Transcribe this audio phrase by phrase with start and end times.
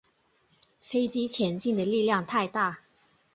[0.79, 2.79] 飞机前进的力量太大